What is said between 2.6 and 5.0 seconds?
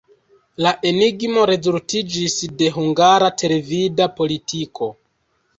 de hungara televida politiko.